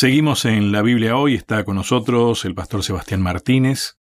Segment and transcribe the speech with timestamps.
[0.00, 3.98] Seguimos en la Biblia hoy, está con nosotros el pastor Sebastián Martínez.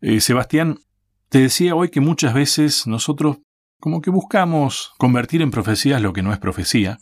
[0.00, 0.78] Eh, Sebastián,
[1.28, 3.38] te decía hoy que muchas veces nosotros
[3.80, 7.00] como que buscamos convertir en profecías lo que no es profecía,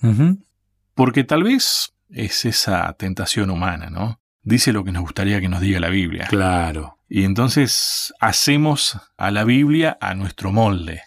[0.94, 4.22] porque tal vez es esa tentación humana, ¿no?
[4.40, 6.28] Dice lo que nos gustaría que nos diga la Biblia.
[6.30, 7.00] Claro.
[7.10, 11.02] Y entonces hacemos a la Biblia a nuestro molde,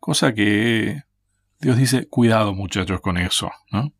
[0.00, 1.04] cosa que
[1.60, 3.92] Dios dice, cuidado muchachos con eso, ¿no?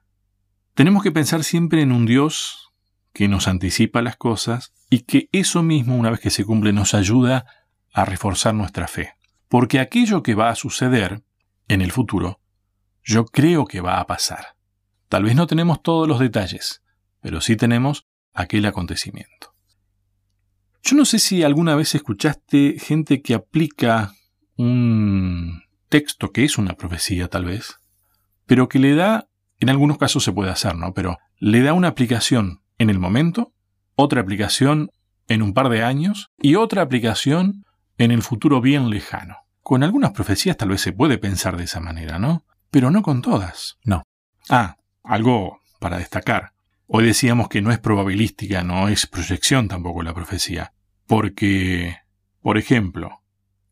[0.81, 2.73] Tenemos que pensar siempre en un Dios
[3.13, 6.95] que nos anticipa las cosas y que eso mismo, una vez que se cumple, nos
[6.95, 7.45] ayuda
[7.93, 9.13] a reforzar nuestra fe.
[9.49, 11.23] Porque aquello que va a suceder
[11.69, 12.41] en el futuro,
[13.05, 14.57] yo creo que va a pasar.
[15.11, 16.83] Tal vez no tenemos todos los detalles,
[17.21, 19.55] pero sí tenemos aquel acontecimiento.
[20.83, 24.15] Yo no sé si alguna vez escuchaste gente que aplica
[24.57, 27.81] un texto que es una profecía tal vez,
[28.47, 29.30] pero que le da,
[29.61, 30.95] en algunos casos se puede hacer, ¿no?
[30.95, 33.53] Pero le da una aplicación en el momento,
[33.95, 34.91] otra aplicación
[35.29, 37.65] en un par de años y otra aplicación
[37.99, 39.37] en el futuro bien lejano.
[39.63, 42.45] Con algunas profecías tal vez se puede pensar de esa manera, ¿no?
[42.71, 43.77] Pero no con todas.
[43.85, 44.03] No.
[44.49, 46.53] Ah, algo para destacar.
[46.87, 50.73] Hoy decíamos que no es probabilística, no es proyección tampoco la profecía.
[51.07, 51.99] Porque,
[52.41, 53.23] por ejemplo,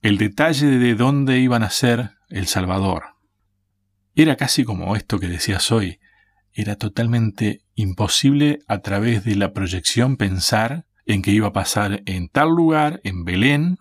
[0.02, 3.17] el detalle de dónde iban a ser el Salvador
[4.19, 6.00] era casi como esto que decías hoy.
[6.52, 12.28] Era totalmente imposible a través de la proyección pensar en que iba a pasar en
[12.28, 13.78] tal lugar, en Belén.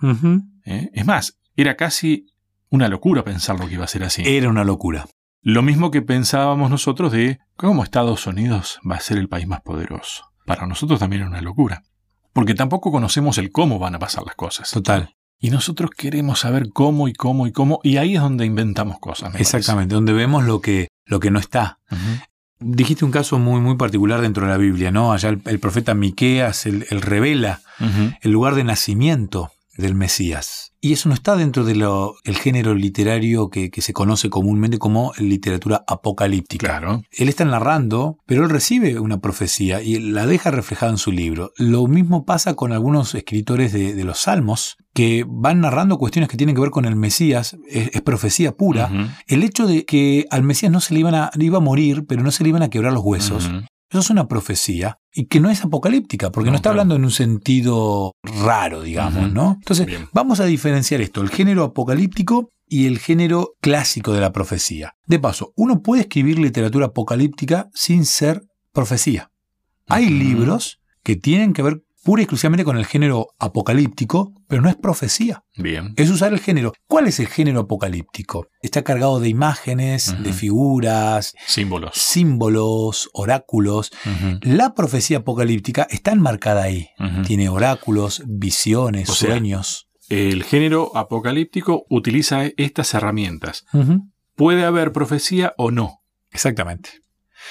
[0.63, 0.91] ¿eh?
[0.93, 2.27] Es más, era casi
[2.69, 4.21] una locura pensar lo que iba a ser así.
[4.25, 5.08] Era una locura.
[5.41, 9.61] Lo mismo que pensábamos nosotros de cómo Estados Unidos va a ser el país más
[9.61, 10.25] poderoso.
[10.45, 11.81] Para nosotros también era una locura.
[12.31, 14.69] Porque tampoco conocemos el cómo van a pasar las cosas.
[14.69, 15.17] Total.
[15.39, 19.35] Y nosotros queremos saber cómo y cómo y cómo, y ahí es donde inventamos cosas.
[19.35, 21.80] Exactamente, donde vemos lo que, lo que no está.
[22.59, 25.14] Dijiste un caso muy, muy particular dentro de la Biblia, ¿no?
[25.14, 27.61] Allá el, profeta Miqueas, él, revela
[28.21, 30.73] el lugar de nacimiento del Mesías.
[30.80, 31.83] Y eso no está dentro del
[32.38, 36.67] género literario que, se conoce comúnmente como literatura apocalíptica.
[36.67, 37.02] Claro.
[37.11, 41.52] Él está narrando, pero él recibe una profecía y la deja reflejada en su libro.
[41.58, 46.55] Lo mismo pasa con algunos escritores de, los Salmos que van narrando cuestiones que tienen
[46.55, 48.89] que ver con el Mesías, es, profecía pura.
[49.27, 52.23] El hecho de que al Mesías no se le iban a, iba a morir, pero
[52.23, 53.49] no se le iban a quebrar los huesos.
[53.89, 57.11] Eso es una profecía y que no es apocalíptica, porque no, está hablando en un
[57.11, 59.53] sentido raro, digamos, ¿no?
[59.59, 64.95] Entonces, vamos a diferenciar esto, el género apocalíptico y el género clásico de la profecía.
[65.05, 68.43] De paso, uno puede escribir literatura apocalíptica sin ser
[68.73, 69.31] profecía.
[69.87, 74.69] Hay libros que tienen que ver pura y exclusivamente con el género apocalíptico, pero no
[74.69, 75.43] es profecía.
[75.55, 75.93] Bien.
[75.97, 76.73] Es usar el género.
[76.87, 78.47] ¿Cuál es el género apocalíptico?
[78.61, 83.91] Está cargado de imágenes, de figuras, símbolos, símbolos oráculos.
[84.41, 86.89] La profecía apocalíptica está enmarcada ahí.
[87.25, 89.87] Tiene oráculos, visiones, sueños.
[90.09, 93.65] el género apocalíptico utiliza estas herramientas.
[94.35, 96.03] Puede haber profecía o no.
[96.31, 96.91] Exactamente.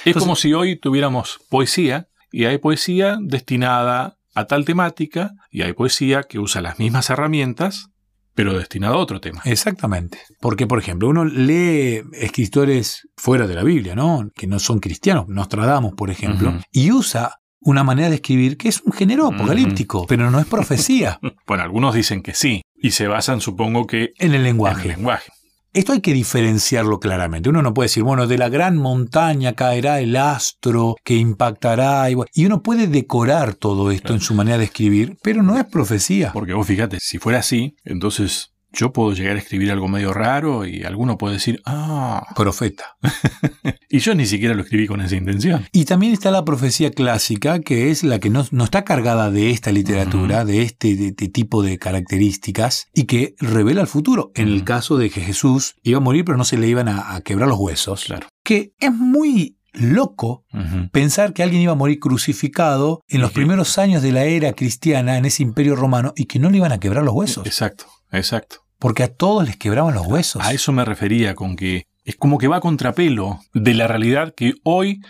[0.04, 5.72] Es como si hoy tuviéramos poesía y hay poesía destinada a tal temática y hay
[5.72, 7.88] poesía que usa las mismas herramientas,
[8.34, 9.40] pero destinada a otro tema.
[9.46, 10.18] Exactamente.
[10.40, 14.28] Porque, por ejemplo, uno lee escritores fuera de la Biblia, ¿no?
[14.34, 18.82] Que no son cristianos, Nostradamus, por ejemplo, y usa una manera de escribir que es
[18.82, 21.18] un género apocalíptico, pero no es profecía.
[21.46, 24.82] bueno, algunos dicen que sí, y se basan, supongo que, en el lenguaje.
[24.82, 25.32] En el lenguaje.
[25.76, 27.50] Esto hay que diferenciarlo claramente.
[27.50, 32.08] Uno no puede decir, bueno, de la gran montaña caerá el astro que impactará.
[32.10, 36.32] Y, uno puede decorar todo esto en su manera de escribir, pero no es profecía.
[36.32, 40.66] Porque vos fíjate, si fuera así, entonces yo puedo llegar a escribir algo medio raro
[40.66, 42.96] y alguno puede decir, ah, profeta.
[43.88, 45.66] y yo ni siquiera lo escribí con esa intención.
[45.72, 49.72] Y también está la profecía clásica, que es la que no, está cargada de esta
[49.72, 54.30] literatura, de, este, tipo de características, y que revela el futuro.
[54.34, 57.20] En el caso de que Jesús iba a morir, pero no se le iban a,
[57.24, 58.04] quebrar los huesos.
[58.04, 58.28] Claro.
[58.44, 60.44] Que es muy loco
[60.92, 65.16] pensar que alguien iba a morir crucificado en los primeros años de la era cristiana
[65.16, 67.46] en ese imperio romano y que no le iban a quebrar los huesos.
[67.46, 70.40] Exacto, exacto porque a todos les quebraban los huesos.
[70.44, 74.32] A eso me refería con que es como que va a contrapelo de la realidad
[74.32, 75.00] que hoy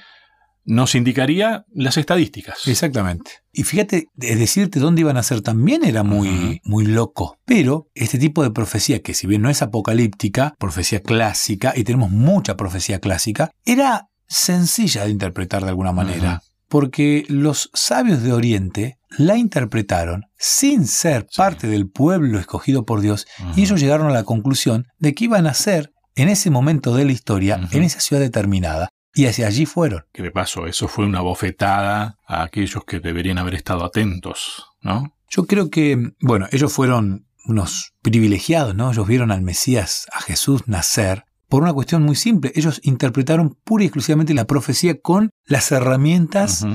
[0.64, 2.67] nos indicaría las estadísticas.
[2.69, 3.32] Exactamente.
[3.52, 7.37] Y fíjate, decirte dónde iban a ser también era muy, muy loco.
[7.44, 12.11] Pero este tipo de profecía, que si bien no es apocalíptica, profecía clásica, y tenemos
[12.11, 16.40] mucha profecía clásica, era sencilla de interpretar de alguna manera.
[16.69, 23.26] Porque los sabios de Oriente la interpretaron sin ser parte del pueblo escogido por Dios
[23.54, 27.04] y ellos llegaron a la conclusión de que iban a ser en ese momento de
[27.04, 28.88] la historia, en esa ciudad determinada.
[29.14, 30.04] Y hacia allí fueron.
[30.12, 35.14] Que de paso, eso fue una bofetada a aquellos que deberían haber estado atentos, ¿no?
[35.30, 38.92] Yo creo que, bueno, ellos fueron unos privilegiados, ¿no?
[38.92, 42.52] Ellos vieron al Mesías, a Jesús nacer, por una cuestión muy simple.
[42.54, 46.66] Ellos interpretaron pura y exclusivamente la profecía con las herramientas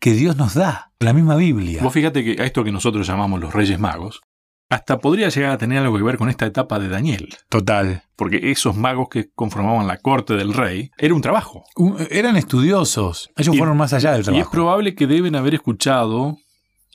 [0.00, 1.82] que Dios nos da, la misma Biblia.
[1.82, 4.22] Vos fíjate que a esto que nosotros llamamos los Reyes Magos,
[4.70, 7.28] hasta podría llegar a tener algo que ver con esta etapa de Daniel.
[7.48, 8.04] Total.
[8.16, 11.64] Porque esos magos que conformaban la corte del rey era un trabajo.
[12.08, 13.30] eran estudiosos.
[13.36, 14.38] Ellos fueron más allá del trabajo.
[14.38, 16.36] Y es probable que deben haber escuchado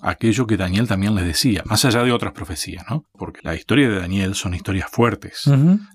[0.02, 3.04] aquello que Daniel también les decía, más allá de otras profecías, ¿no?
[3.14, 5.44] Porque la historia de Daniel son historias fuertes.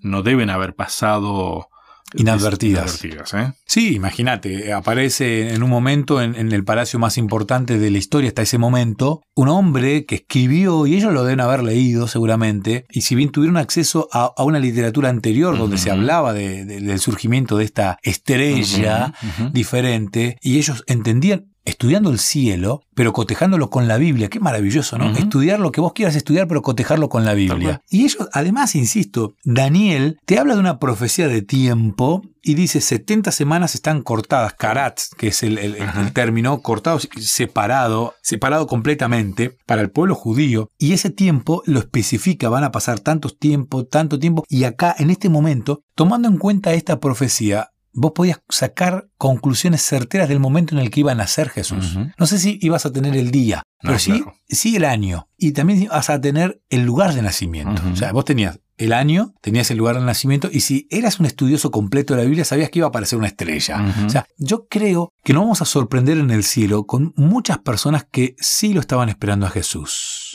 [0.02, 1.68] No deben haber pasado
[2.14, 3.02] Inadvertidas.
[3.34, 3.52] ¿eh?
[3.66, 8.42] Sí, imagínate, aparece en un momento en, el palacio más importante de la historia hasta
[8.42, 13.14] ese momento, un hombre que escribió, y ellos lo deben haber leído seguramente, y si
[13.14, 19.14] bien tuvieron acceso a, una literatura anterior donde se hablaba del surgimiento de esta estrella
[19.52, 24.28] diferente, y ellos entendían, estudiando el cielo, pero cotejándolo con la Biblia.
[24.28, 25.16] Qué maravilloso, ¿no?
[25.16, 27.82] Estudiar lo que vos quieras estudiar, pero cotejarlo con la Biblia.
[27.90, 33.32] Y ellos, además, insisto, Daniel te habla de una profecía de tiempo y dice 70
[33.32, 40.14] semanas están cortadas, karat, que es el, término, cortado, separado, separado completamente para el pueblo
[40.14, 40.70] judío.
[40.78, 44.44] Y ese tiempo lo especifica, van a pasar tantos tiempo, tanto tiempo.
[44.48, 50.28] Y acá, en este momento, tomando en cuenta esta profecía, vos podías sacar conclusiones certeras
[50.28, 51.98] del momento en el que iba a nacer Jesús.
[52.18, 55.28] No sé si ibas a tener el día, pero sí, sí el año.
[55.36, 57.82] Y también ibas a tener el lugar de nacimiento.
[57.92, 61.26] O sea, vos tenías el año, tenías el lugar de nacimiento, y si eras un
[61.26, 63.84] estudioso completo de la Biblia, sabías que iba a aparecer una estrella.
[64.06, 68.06] O sea, yo creo que nos vamos a sorprender en el cielo con muchas personas
[68.10, 70.29] que sí lo estaban esperando a Jesús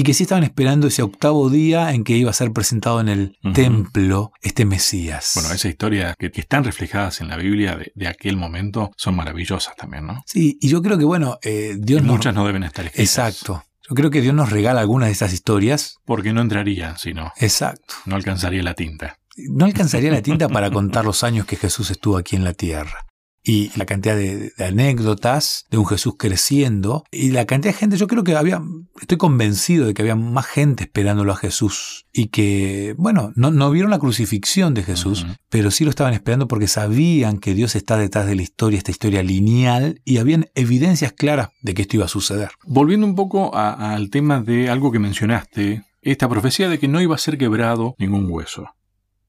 [0.00, 3.10] y que sí estaban esperando ese octavo día en que iba a ser presentado en
[3.10, 5.32] el templo este Mesías.
[5.34, 10.06] Bueno, esa historia que, están reflejadas en la Biblia de, aquel momento son maravillosas también,
[10.06, 10.22] ¿no?
[10.24, 12.02] Sí, y yo creo que, bueno, eh, Dios...
[12.02, 13.10] muchas no deben estar escritas.
[13.10, 13.62] Exacto.
[13.86, 15.98] Yo creo que Dios nos regala algunas de estas historias.
[16.06, 17.30] Porque no entraría, sino.
[17.36, 17.92] Exacto.
[18.06, 19.18] No alcanzaría la tinta.
[19.50, 23.09] No alcanzaría la tinta para contar los años que Jesús estuvo aquí en la tierra
[23.42, 28.06] y la cantidad de, anécdotas de un Jesús creciendo y la cantidad de gente, yo
[28.06, 28.60] creo que había,
[29.00, 33.90] estoy convencido de que había más gente esperándolo a Jesús y que, bueno, no, vieron
[33.90, 38.26] la crucifixión de Jesús, pero sí lo estaban esperando porque sabían que Dios está detrás
[38.26, 42.08] de la historia, esta historia lineal y habían evidencias claras de que esto iba a
[42.08, 42.50] suceder.
[42.66, 47.14] Volviendo un poco al tema de algo que mencionaste, esta profecía de que no iba
[47.14, 48.74] a ser quebrado ningún hueso.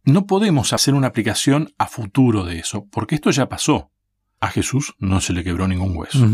[0.04, 3.92] No podemos hacer una aplicación a futuro de eso, porque esto ya pasó
[4.41, 6.27] a Jesús no se le quebró ningún hueso.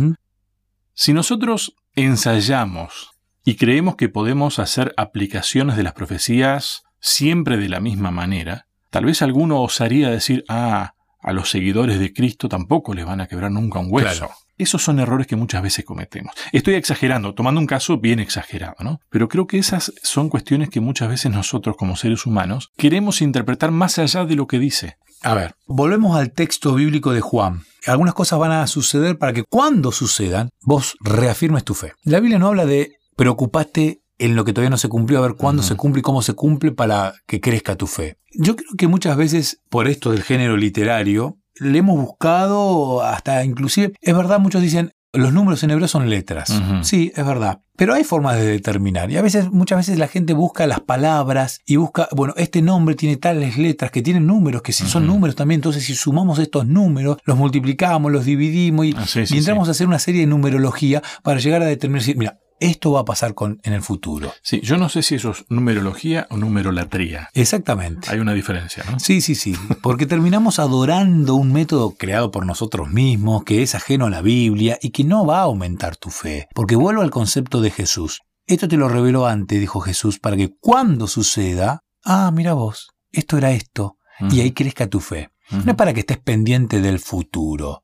[0.93, 3.11] Si nosotros ensayamos
[3.43, 9.05] y creemos que podemos hacer aplicaciones de las profecías siempre de la misma manera, tal
[9.05, 13.51] vez alguno osaría decir, ah, a los seguidores de Cristo tampoco les van a quebrar
[13.51, 14.29] nunca un hueso.
[14.57, 16.33] Esos son errores que muchas veces cometemos.
[16.51, 18.99] Estoy exagerando, tomando un caso bien exagerado, ¿no?
[19.09, 23.69] Pero creo que esas son cuestiones que muchas veces nosotros como seres humanos queremos interpretar
[23.71, 24.97] más allá de lo que dice.
[25.23, 27.63] A ver, volvemos al texto bíblico de Juan.
[27.85, 31.93] Algunas cosas van a suceder para que cuando sucedan vos reafirmes tu fe.
[32.03, 35.35] La Biblia no habla de preocupate en lo que todavía no se cumplió, a ver
[35.35, 38.17] cuándo se cumple y cómo se cumple para que crezca tu fe.
[38.33, 43.93] Yo creo que muchas veces, por esto del género literario, le hemos buscado hasta inclusive,
[44.01, 46.53] es verdad, muchos dicen, los números en hebreo son letras.
[46.81, 47.59] Sí, es verdad.
[47.75, 49.11] Pero hay formas de determinar.
[49.11, 52.95] Y a veces, muchas veces la gente busca las palabras y busca, bueno, este nombre
[52.95, 55.59] tiene tales letras que tienen números, que si son números también.
[55.59, 59.99] Entonces, si sumamos estos números, los multiplicamos, los dividimos y, ah, entramos a hacer una
[59.99, 63.81] serie de numerología para llegar a determinar, mira, esto va a pasar con, en el
[63.81, 64.33] futuro.
[64.41, 67.29] Sí, yo no sé si eso es numerología o numerolatría.
[67.33, 68.09] Exactamente.
[68.09, 68.99] Hay una diferencia, ¿no?
[68.99, 69.55] Sí, sí, sí.
[69.81, 74.77] Porque terminamos adorando un método creado por nosotros mismos, que es ajeno a la Biblia
[74.81, 76.47] y que no va a aumentar tu fe.
[76.53, 78.21] Porque vuelvo al concepto de Jesús.
[78.45, 83.37] Esto te lo reveló antes, dijo Jesús, para que cuando suceda, ah, mira vos, esto
[83.37, 83.97] era esto,
[84.31, 85.29] y ahí crezca tu fe.
[85.51, 87.83] No es para que estés pendiente del futuro.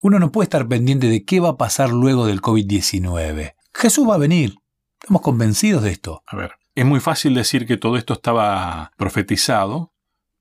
[0.00, 3.54] Uno no puede estar pendiente de qué va a pasar luego del COVID-19.
[3.76, 4.54] Jesús va a venir.
[5.02, 6.22] Estamos convencidos de esto.
[6.26, 9.92] A ver, es muy fácil decir que todo esto estaba profetizado,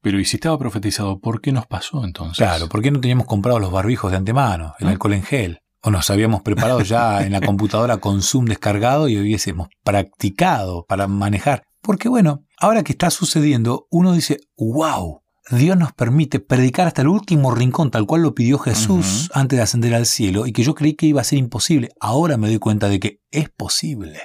[0.01, 2.38] pero ¿y si estaba profetizado, por qué nos pasó entonces?
[2.38, 5.60] Claro, ¿por qué no teníamos comprado los barbijos de antemano, el alcohol en gel?
[5.82, 11.08] O nos habíamos preparado ya en la computadora con Zoom descargado y hubiésemos practicado para
[11.08, 11.63] manejar.
[11.82, 15.22] Porque bueno, ahora que está sucediendo, uno dice, wow,
[15.52, 19.64] Dios nos permite predicar hasta el último rincón, tal cual lo pidió Jesús antes de
[19.64, 21.90] ascender al cielo, y que yo creí que iba a ser imposible.
[22.00, 24.20] Ahora me doy cuenta de que es posible.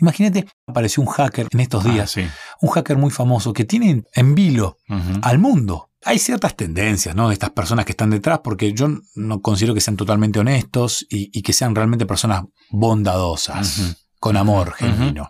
[0.00, 2.16] Imagínate, apareció un hacker en estos ah, días,
[2.60, 4.78] un hacker muy famoso que tiene en vilo
[5.22, 5.90] al mundo.
[6.04, 7.28] Hay ciertas tendencias, ¿no?
[7.28, 11.42] De estas personas que están detrás, porque yo no considero que sean totalmente honestos y,
[11.42, 15.28] que sean realmente personas bondadosas, con amor genuino.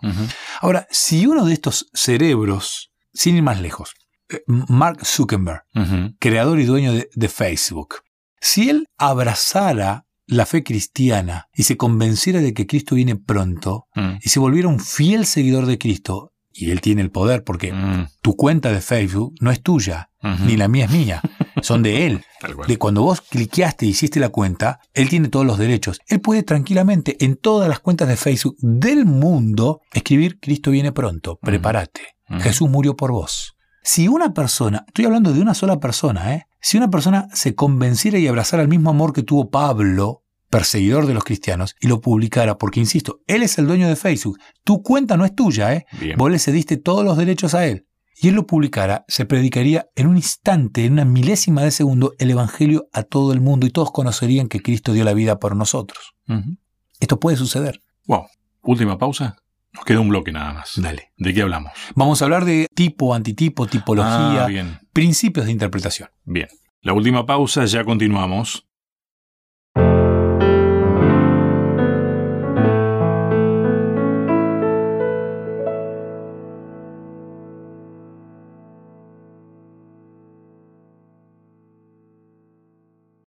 [0.61, 3.93] Ahora, si uno de estos cerebros, sin ir más lejos,
[4.47, 5.63] Mark Zuckerberg,
[6.19, 7.95] creador y dueño de, Facebook,
[8.39, 14.17] si él abrazara la fe cristiana y se convenciera de que Cristo viene pronto mm.
[14.21, 18.07] y se volviera un fiel seguidor de Cristo, y él tiene el poder porque mm.
[18.21, 20.11] tu cuenta de Facebook no es tuya,
[20.45, 21.21] ni la mía es mía,
[21.61, 22.23] son de él.
[22.67, 26.01] De cuando vos cliqueaste y hiciste la cuenta, él tiene todos los derechos.
[26.07, 31.39] Él puede tranquilamente en todas las cuentas de Facebook del mundo escribir Cristo viene pronto,
[31.41, 32.01] prepárate.
[32.41, 33.55] Jesús murió por vos.
[33.81, 36.47] Si una persona, estoy hablando de una sola persona, ¿eh?
[36.61, 41.13] si una persona se convenciera y abrazara el mismo amor que tuvo Pablo, perseguidor de
[41.13, 45.15] los cristianos, y lo publicara, porque insisto, él es el dueño de Facebook, tu cuenta
[45.15, 45.85] no es tuya, ¿eh?
[46.17, 47.85] vos le cediste todos los derechos a él,
[48.21, 52.31] y él lo publicara, se predicaría en un instante, en una milésima de segundo, el
[52.31, 56.15] Evangelio a todo el mundo y todos conocerían que Cristo dio la vida por nosotros.
[56.99, 57.81] Esto puede suceder.
[58.07, 58.25] Wow.
[58.61, 59.37] Última pausa.
[59.79, 60.73] Nos queda un bloque nada más.
[60.75, 61.13] Dale.
[61.15, 61.71] ¿De qué hablamos?
[61.95, 66.09] Vamos a hablar de tipo, antitipo, tipología, ah, principios de interpretación.
[66.25, 66.49] Bien.
[66.81, 68.67] La última pausa, ya continuamos.